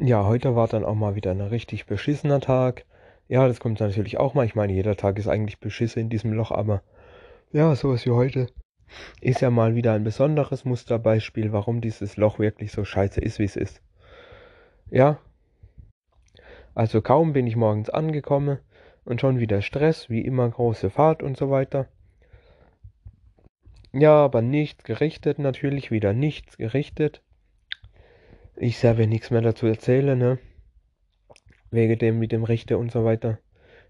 [0.00, 2.86] Ja, heute war dann auch mal wieder ein richtig beschissener Tag.
[3.28, 4.46] Ja, das kommt natürlich auch mal.
[4.46, 6.82] Ich meine, jeder Tag ist eigentlich beschissen in diesem Loch, aber
[7.52, 8.46] ja, sowas wie heute
[9.20, 13.44] ist ja mal wieder ein besonderes Musterbeispiel, warum dieses Loch wirklich so scheiße ist, wie
[13.44, 13.82] es ist.
[14.90, 15.18] Ja,
[16.74, 18.58] also kaum bin ich morgens angekommen
[19.04, 21.86] und schon wieder Stress, wie immer große Fahrt und so weiter.
[23.92, 27.22] Ja, aber nichts gerichtet natürlich, wieder nichts gerichtet.
[28.62, 30.38] Ich selber nichts mehr dazu erzählen, ne?
[31.72, 33.40] Wegen dem mit dem Richter und so weiter.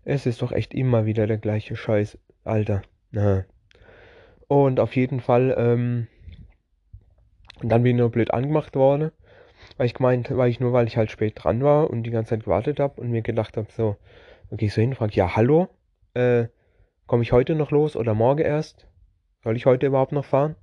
[0.03, 2.81] Es ist doch echt immer wieder der gleiche Scheiß, Alter.
[3.11, 3.45] Ne?
[4.49, 6.07] Und auf jeden Fall, ähm,
[7.61, 9.13] dann bin ich nur blöd angemacht worden,
[9.77, 12.31] weil ich gemeint, weil ich nur, weil ich halt spät dran war und die ganze
[12.31, 13.97] Zeit gewartet habe und mir gedacht habe, so,
[14.57, 15.69] ich so hin, frage, ja, hallo,
[16.15, 16.47] äh,
[17.07, 18.87] komme ich heute noch los oder morgen erst?
[19.45, 20.57] Soll ich heute überhaupt noch fahren?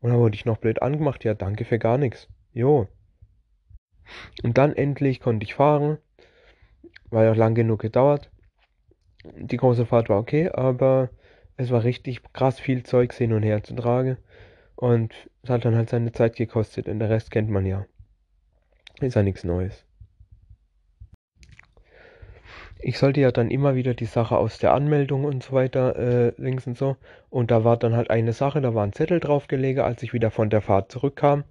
[0.00, 2.30] Und dann wurde ich noch blöd angemacht, ja, danke für gar nichts.
[2.54, 2.88] Jo.
[4.42, 5.98] Und dann endlich konnte ich fahren,
[7.10, 8.30] weil auch lang genug gedauert.
[9.36, 11.10] Die große Fahrt war okay, aber
[11.56, 14.18] es war richtig krass viel Zeug hin und her zu tragen.
[14.76, 17.86] Und es hat dann halt seine Zeit gekostet und der Rest kennt man ja.
[19.00, 19.84] Ist ja nichts Neues.
[22.78, 26.32] Ich sollte ja dann immer wieder die Sache aus der Anmeldung und so weiter äh,
[26.36, 26.96] links und so.
[27.30, 30.30] Und da war dann halt eine Sache, da war ein Zettel draufgelegt, als ich wieder
[30.30, 31.44] von der Fahrt zurückkam.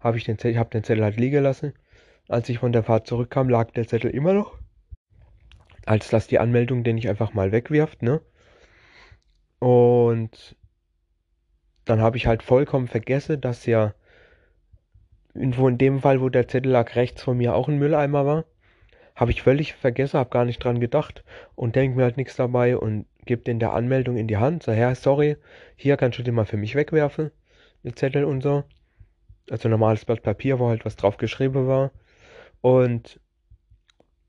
[0.00, 1.74] Habe ich den Zettel, hab den Zettel halt liegen lassen.
[2.28, 4.58] Als ich von der Fahrt zurückkam, lag der Zettel immer noch.
[5.86, 8.20] Als das die Anmeldung, den ich einfach mal wegwirft, ne?
[9.58, 10.56] Und
[11.86, 13.94] dann habe ich halt vollkommen vergessen, dass ja
[15.32, 18.44] irgendwo in dem Fall, wo der Zettel lag, rechts von mir auch ein Mülleimer war.
[19.16, 22.76] Habe ich völlig vergessen, habe gar nicht dran gedacht und denke mir halt nichts dabei
[22.76, 24.62] und gebe den der Anmeldung in die Hand.
[24.62, 25.36] So, Herr, sorry,
[25.76, 27.30] hier kannst du den mal für mich wegwerfen,
[27.84, 28.64] den Zettel und so.
[29.50, 31.90] Also normales Blatt Papier, wo halt was drauf geschrieben war.
[32.60, 33.20] Und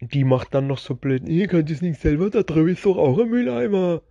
[0.02, 2.98] die macht dann noch so blöd, ihr könnt es nicht selber, da drüben ist doch
[2.98, 4.02] auch ein Mülleimer.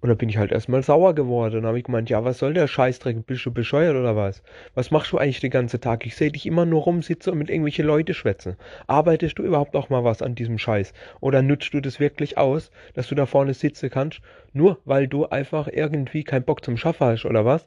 [0.00, 1.56] Und da bin ich halt erstmal sauer geworden.
[1.56, 3.26] Und habe ich gemeint, ja, was soll der Scheißdreck?
[3.26, 4.42] Bist du bescheuert oder was?
[4.74, 6.06] Was machst du eigentlich den ganzen Tag?
[6.06, 8.56] Ich sehe dich immer nur rumsitzen und mit irgendwelchen Leute schwätzen.
[8.86, 10.92] Arbeitest du überhaupt auch mal was an diesem Scheiß?
[11.20, 14.20] Oder nutzt du das wirklich aus, dass du da vorne sitzen kannst,
[14.52, 17.66] nur weil du einfach irgendwie keinen Bock zum Schaffen hast oder was?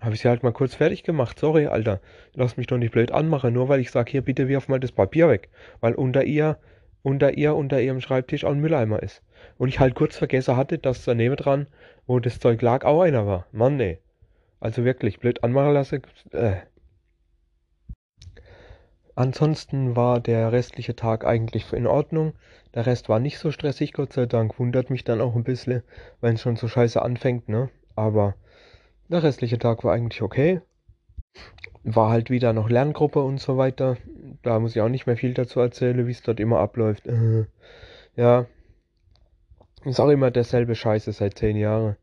[0.00, 1.38] Habe ich sie halt mal kurz fertig gemacht.
[1.38, 2.00] Sorry, Alter.
[2.34, 4.92] Lass mich doch nicht blöd anmachen, nur weil ich sage, hier, bitte wirf mal das
[4.92, 5.48] Papier weg.
[5.80, 6.58] Weil unter ihr,
[7.02, 9.22] unter ihr, unter ihrem Schreibtisch auch ein Mülleimer ist.
[9.58, 11.66] Und ich halt kurz vergessen hatte, dass daneben dran,
[12.06, 13.46] wo das Zeug lag, auch einer war.
[13.52, 13.98] Mann, nee.
[14.60, 16.02] Also wirklich, blöd anmachen lassen.
[16.32, 16.56] Äh.
[19.14, 22.34] Ansonsten war der restliche Tag eigentlich in Ordnung.
[22.74, 24.58] Der Rest war nicht so stressig, Gott sei Dank.
[24.58, 25.82] Wundert mich dann auch ein bisschen,
[26.20, 27.70] wenn es schon so scheiße anfängt, ne?
[27.94, 28.34] Aber
[29.08, 30.60] der restliche Tag war eigentlich okay.
[31.84, 33.96] War halt wieder noch Lerngruppe und so weiter.
[34.42, 37.08] Da muss ich auch nicht mehr viel dazu erzählen, wie es dort immer abläuft.
[38.16, 38.46] Ja.
[39.84, 41.96] Ist auch immer derselbe Scheiße seit zehn Jahren.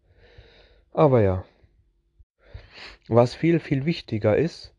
[0.92, 1.44] Aber ja.
[3.08, 4.76] Was viel, viel wichtiger ist,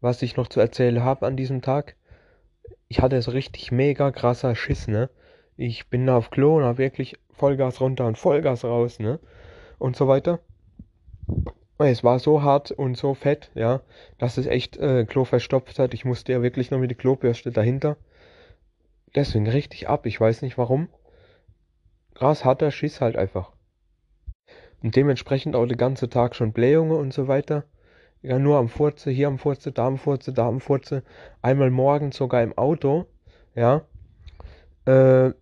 [0.00, 1.96] was ich noch zu erzählen habe an diesem Tag,
[2.88, 5.10] ich hatte so richtig mega krasser Schiss, ne?
[5.56, 9.20] Ich bin da auf Klo und hab wirklich Vollgas runter und Vollgas raus, ne?
[9.78, 10.40] Und so weiter.
[11.88, 13.80] Es war so hart und so fett, ja,
[14.18, 15.94] dass es echt äh, Klo verstopft hat.
[15.94, 17.96] Ich musste ja wirklich noch mit der Klobürste dahinter.
[19.14, 20.04] Deswegen richtig ab.
[20.06, 20.88] Ich weiß nicht warum.
[22.14, 23.52] Krass harter Schiss halt einfach.
[24.82, 27.64] Und dementsprechend auch den ganzen Tag schon Blähungen und so weiter.
[28.22, 31.02] Ja, nur am Furze, hier am Furze, da am Furze, da am Furze.
[31.40, 33.06] Einmal morgens sogar im Auto,
[33.54, 33.82] ja.
[34.84, 35.32] Äh,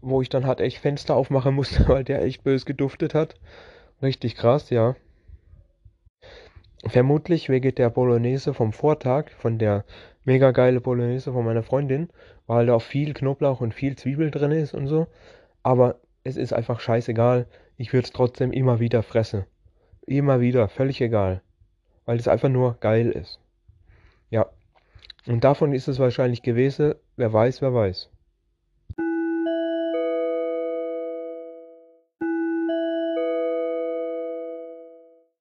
[0.00, 3.34] wo ich dann halt echt Fenster aufmachen musste, weil der echt bös geduftet hat.
[4.00, 4.96] Richtig krass, ja.
[6.86, 9.84] Vermutlich wegen der Bolognese vom Vortag, von der
[10.24, 12.10] mega geile Bolognese von meiner Freundin,
[12.46, 15.06] weil da auch viel Knoblauch und viel Zwiebel drin ist und so.
[15.62, 17.46] Aber es ist einfach scheißegal.
[17.76, 19.44] Ich würde es trotzdem immer wieder fressen.
[20.06, 21.42] Immer wieder, völlig egal.
[22.04, 23.40] Weil es einfach nur geil ist.
[24.30, 24.46] Ja.
[25.26, 26.94] Und davon ist es wahrscheinlich gewesen.
[27.16, 28.10] Wer weiß, wer weiß.